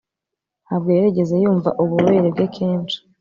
Ntabwo 0.65 0.87
yari 0.89 0.97
yarigeze 1.01 1.33
yumva 1.43 1.69
ububobere 1.81 2.27
bwe 2.33 2.45
kenshi 2.55 2.97